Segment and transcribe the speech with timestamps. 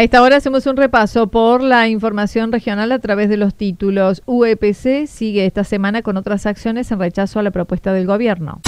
[0.00, 4.22] A esta hora hacemos un repaso por la información regional a través de los títulos.
[4.24, 8.62] UEPC sigue esta semana con otras acciones en rechazo a la propuesta del gobierno.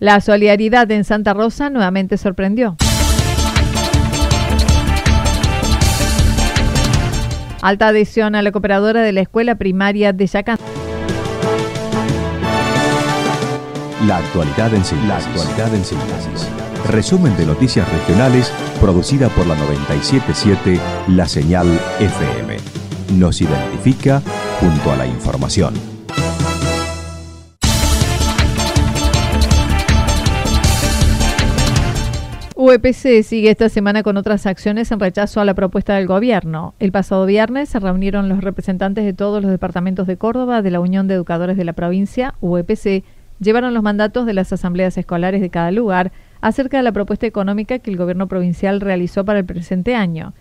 [0.00, 2.76] La solidaridad en Santa Rosa nuevamente sorprendió.
[7.62, 10.58] Alta adhesión a la cooperadora de la escuela primaria de Yacán.
[14.08, 15.56] La actualidad en síntesis.
[15.56, 16.48] La en síntesis.
[16.90, 21.66] Resumen de noticias regionales producida por la 977 La Señal
[22.00, 22.56] FM.
[23.16, 24.20] Nos identifica
[24.60, 25.72] junto a la información.
[32.56, 36.74] UEPC sigue esta semana con otras acciones en rechazo a la propuesta del gobierno.
[36.78, 40.80] El pasado viernes se reunieron los representantes de todos los departamentos de Córdoba de la
[40.80, 43.04] Unión de Educadores de la Provincia, UEPC,
[43.44, 46.10] llevaron los mandatos de las asambleas escolares de cada lugar
[46.40, 50.32] acerca de la propuesta económica que el gobierno provincial realizó para el presente año.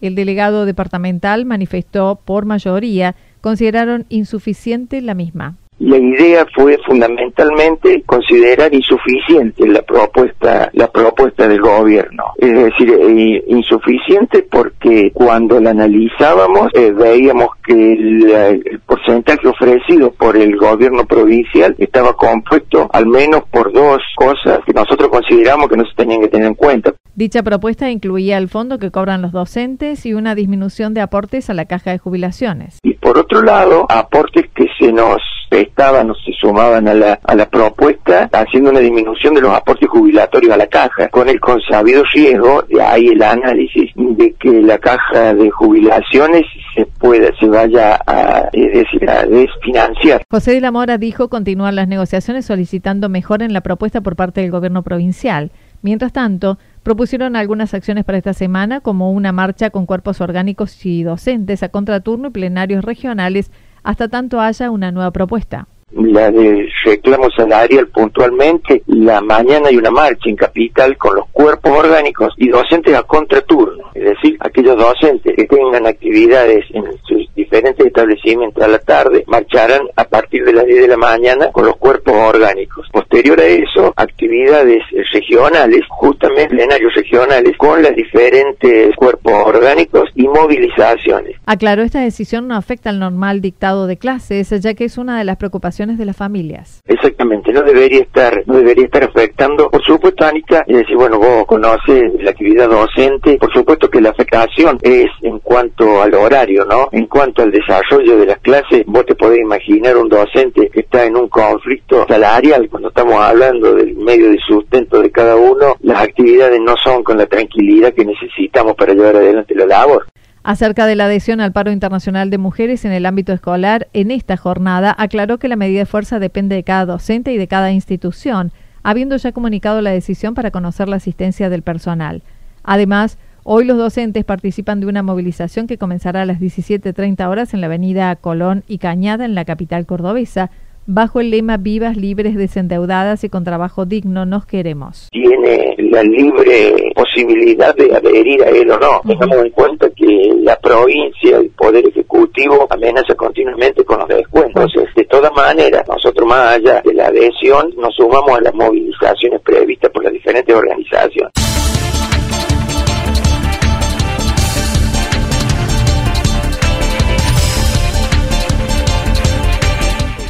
[0.00, 5.56] El delegado departamental manifestó por mayoría consideraron insuficiente la misma.
[5.80, 12.22] La idea fue fundamentalmente considerar insuficiente la propuesta, la propuesta del gobierno.
[12.36, 20.36] Es decir, eh, insuficiente porque cuando la analizábamos eh, veíamos que el, porcentaje ofrecido por
[20.36, 25.86] el gobierno provincial estaba compuesto al menos por dos cosas que nosotros consideramos que no
[25.86, 26.92] se tenían que tener en cuenta.
[27.14, 31.54] Dicha propuesta incluía el fondo que cobran los docentes y una disminución de aportes a
[31.54, 32.78] la caja de jubilaciones.
[32.82, 37.34] Y por otro lado, aportes que se nos estaban o se sumaban a la, a
[37.34, 42.02] la propuesta haciendo una disminución de los aportes jubilatorios a la caja, con el consabido
[42.12, 46.44] riesgo, de ahí el análisis, de que la caja de jubilaciones
[46.74, 50.22] se pueda, se vaya a, decir, a desfinanciar.
[50.30, 54.40] José de la Mora dijo continuar las negociaciones solicitando mejor en la propuesta por parte
[54.40, 55.50] del gobierno provincial.
[55.82, 61.02] Mientras tanto, propusieron algunas acciones para esta semana, como una marcha con cuerpos orgánicos y
[61.02, 63.50] docentes a contraturno y plenarios regionales
[63.82, 65.66] hasta tanto haya una nueva propuesta.
[65.92, 71.72] La de reclamo salarial puntualmente, la mañana hay una marcha en Capital con los cuerpos
[71.72, 77.84] orgánicos y docentes a contraturno, es decir, aquellos docentes que tengan actividades en sus diferentes
[77.84, 81.76] establecimientos a la tarde marcharán a partir de las 10 de la mañana con los
[81.76, 82.88] cuerpos orgánicos.
[82.92, 91.36] Posterior a eso, actividades regionales, justamente plenarios regionales, con los diferentes cuerpos orgánicos y movilizaciones.
[91.46, 95.24] Aclaró, esta decisión no afecta al normal dictado de clases, ya que es una de
[95.24, 96.82] las preocupaciones de las familias.
[96.86, 99.70] Exactamente, no debería estar, no debería estar afectando.
[99.70, 104.10] Por supuesto, Anita, es decir, bueno, vos conoces la actividad docente, por supuesto que la
[104.10, 106.88] afectación es en cuanto al horario, ¿no?
[106.92, 111.04] En cuanto al desarrollo de las clases, vos te podés imaginar un docente que está
[111.04, 116.02] en un conflicto salarial, cuando estamos hablando del medio de sustento de cada uno, las
[116.02, 120.06] actividades no son con la tranquilidad que necesitamos para llevar adelante la labor.
[120.42, 124.36] Acerca de la adhesión al paro internacional de mujeres en el ámbito escolar, en esta
[124.36, 128.50] jornada aclaró que la medida de fuerza depende de cada docente y de cada institución,
[128.82, 132.22] habiendo ya comunicado la decisión para conocer la asistencia del personal.
[132.62, 137.62] Además, Hoy los docentes participan de una movilización que comenzará a las 17.30 horas en
[137.62, 140.50] la avenida Colón y Cañada en la capital cordobesa,
[140.86, 145.08] bajo el lema Vivas, libres, desendeudadas y con trabajo digno nos queremos.
[145.10, 149.00] Tiene la libre posibilidad de adherir a él o no.
[149.06, 154.64] Tengamos en cuenta que la provincia, el Poder Ejecutivo amenaza continuamente con los descuentos.
[154.66, 159.40] Entonces, de todas maneras, nosotros más allá de la adhesión, nos sumamos a las movilizaciones
[159.40, 161.32] previstas por las diferentes organizaciones.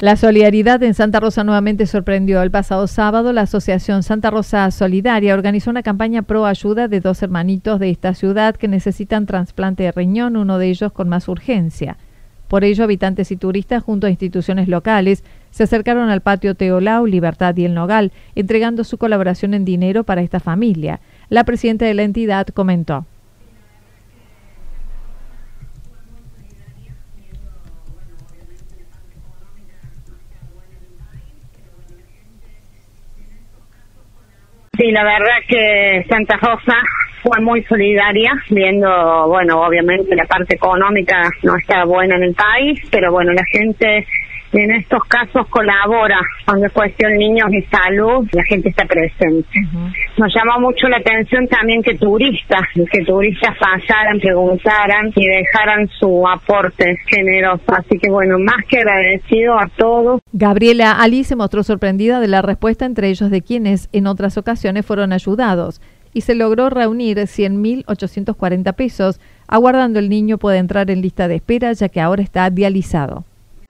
[0.00, 2.40] La solidaridad en Santa Rosa nuevamente sorprendió.
[2.40, 7.22] El pasado sábado, la Asociación Santa Rosa Solidaria organizó una campaña pro ayuda de dos
[7.22, 11.98] hermanitos de esta ciudad que necesitan trasplante de riñón, uno de ellos con más urgencia.
[12.48, 17.54] Por ello, habitantes y turistas, junto a instituciones locales, se acercaron al patio Teolau, Libertad
[17.58, 21.00] y El Nogal, entregando su colaboración en dinero para esta familia.
[21.28, 23.04] La presidenta de la entidad comentó.
[34.80, 36.74] Sí, la verdad que Santa Rosa
[37.22, 42.80] fue muy solidaria, viendo, bueno, obviamente la parte económica no está buena en el país,
[42.90, 44.06] pero bueno, la gente
[44.52, 49.48] en estos casos colabora cuando es cuestión niños y salud, la gente está presente.
[50.16, 56.26] Nos llama mucho la atención también que turistas, que turistas pasaran, preguntaran y dejaran su
[56.26, 57.62] aporte generoso.
[57.68, 60.20] Así que bueno, más que agradecido a todos.
[60.32, 64.84] Gabriela Ali se mostró sorprendida de la respuesta entre ellos de quienes en otras ocasiones
[64.84, 65.80] fueron ayudados
[66.12, 71.72] y se logró reunir 100.840 pesos, aguardando el niño puede entrar en lista de espera
[71.72, 73.24] ya que ahora está dializado.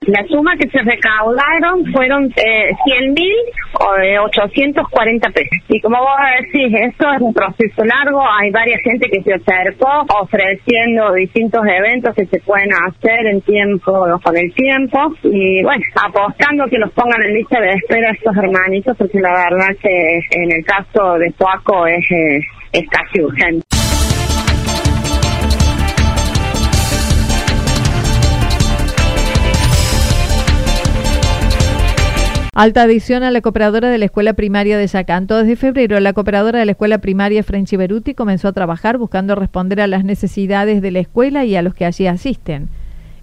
[0.07, 3.35] La suma que se recaudaron fueron eh, 100 mil
[3.79, 5.59] o 840 pesos.
[5.67, 8.19] Y como vos decís, esto es un proceso largo.
[8.27, 13.93] Hay varias gente que se acercó ofreciendo distintos eventos que se pueden hacer en tiempo
[14.23, 15.13] con el tiempo.
[15.21, 19.69] Y bueno, apostando que los pongan en lista de espera estos hermanitos, porque la verdad
[19.79, 22.41] que en el caso de Poaco es, eh,
[22.73, 23.80] es casi urgente.
[32.61, 35.35] Alta adición a la cooperadora de la escuela primaria de Yacanto.
[35.35, 39.81] Desde febrero, la cooperadora de la escuela primaria Frenchi Beruti comenzó a trabajar buscando responder
[39.81, 42.69] a las necesidades de la escuela y a los que allí asisten.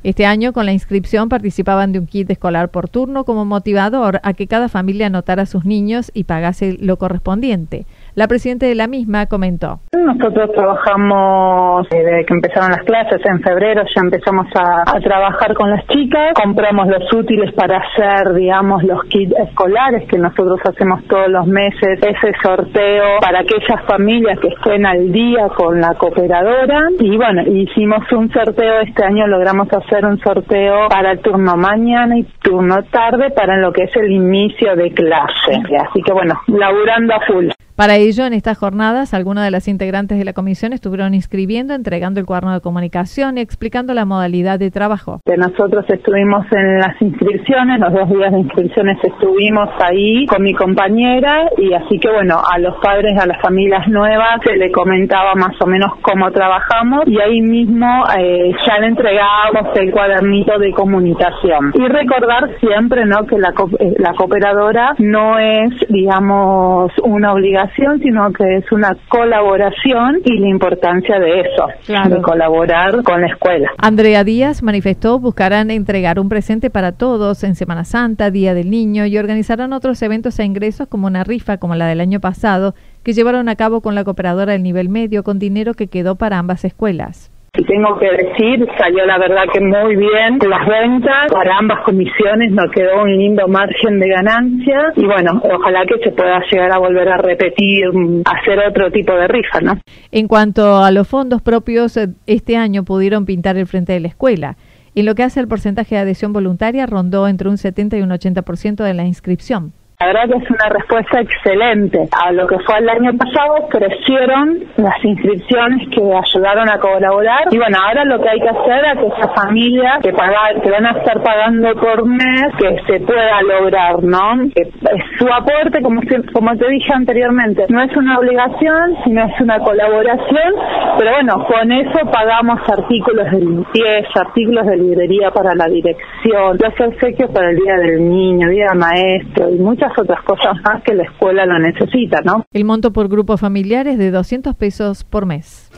[0.02, 4.32] Este año, con la inscripción, participaban de un kit escolar por turno como motivador a
[4.32, 7.86] que cada familia anotara a sus niños y pagase lo correspondiente.
[8.18, 9.78] La presidenta de la misma comentó.
[9.96, 15.70] Nosotros trabajamos eh, desde que empezaron las clases, en febrero ya empezamos a, trabajar con
[15.70, 21.28] las chicas, compramos los útiles para hacer, digamos, los kits escolares que nosotros hacemos todos
[21.28, 27.16] los meses, ese sorteo para aquellas familias que estén al día con la cooperadora y
[27.16, 32.24] bueno, hicimos un sorteo, este año logramos hacer un sorteo para el turno mañana y
[32.42, 35.62] turno tarde para lo que es el inicio de clase.
[35.88, 37.50] Así que bueno, laburando a full.
[37.78, 42.18] Para ello, en estas jornadas, algunas de las integrantes de la comisión estuvieron inscribiendo, entregando
[42.18, 45.20] el cuaderno de comunicación y explicando la modalidad de trabajo.
[45.24, 51.50] Nosotros estuvimos en las inscripciones, los dos días de inscripciones estuvimos ahí con mi compañera
[51.56, 55.54] y así que bueno, a los padres, a las familias nuevas se le comentaba más
[55.60, 57.86] o menos cómo trabajamos y ahí mismo
[58.18, 61.70] eh, ya le entregábamos el cuadernito de comunicación.
[61.74, 63.24] Y recordar siempre ¿no?
[63.24, 70.20] que la, eh, la cooperadora no es, digamos, una obligación sino que es una colaboración
[70.24, 71.66] y la importancia de eso,
[72.08, 73.70] de colaborar con la escuela.
[73.78, 79.06] Andrea Díaz manifestó buscarán entregar un presente para todos en Semana Santa, Día del Niño
[79.06, 83.12] y organizarán otros eventos e ingresos como una rifa como la del año pasado que
[83.12, 86.64] llevaron a cabo con la cooperadora del nivel medio con dinero que quedó para ambas
[86.64, 87.30] escuelas.
[87.58, 91.26] Y tengo que decir, salió la verdad que muy bien las ventas.
[91.28, 94.92] Para ambas comisiones nos quedó un lindo margen de ganancia.
[94.94, 97.86] Y bueno, ojalá que se pueda llegar a volver a repetir,
[98.26, 99.72] hacer otro tipo de rifa, ¿no?
[100.12, 104.08] En cuanto a los fondos propios, eh, este año pudieron pintar el frente de la
[104.08, 104.56] escuela.
[104.94, 108.10] En lo que hace el porcentaje de adhesión voluntaria, rondó entre un 70 y un
[108.10, 109.72] 80% de la inscripción.
[110.00, 112.08] La verdad que es una respuesta excelente.
[112.12, 117.58] A lo que fue el año pasado crecieron las inscripciones que ayudaron a colaborar y
[117.58, 121.20] bueno, ahora lo que hay que hacer es que esa familia que, van a estar
[121.20, 124.48] pagando por mes, que se pueda lograr, ¿no?
[124.54, 124.70] Que
[125.18, 126.00] su aporte, como,
[126.32, 130.54] como te dije anteriormente, no es una obligación, sino es una colaboración,
[130.96, 136.80] pero bueno, con eso pagamos artículos de limpieza, artículos de librería para la dirección, los
[136.86, 141.04] obsequios para el Día del Niño, Día Maestro y muchas otras cosas más que la
[141.04, 142.44] escuela lo necesita, ¿no?
[142.52, 145.70] El monto por grupo familiar es de 200 pesos por mes.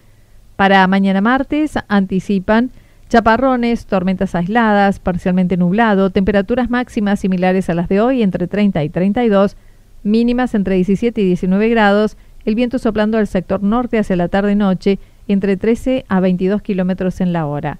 [0.57, 2.71] Para mañana martes anticipan
[3.15, 8.89] chaparrones, tormentas aisladas, parcialmente nublado, temperaturas máximas similares a las de hoy entre 30 y
[8.89, 9.57] 32,
[10.03, 14.99] mínimas entre 17 y 19 grados, el viento soplando al sector norte hacia la tarde-noche
[15.29, 17.79] entre 13 a 22 kilómetros en la hora.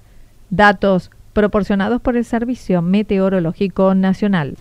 [0.51, 4.55] Datos proporcionados por el Servicio Meteorológico Nacional.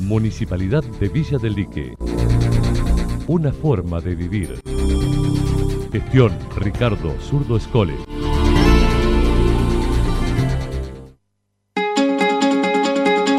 [0.00, 1.94] Municipalidad de Villa del Lique.
[3.28, 4.60] Una forma de vivir.
[5.92, 7.94] Gestión Ricardo Zurdo Escole.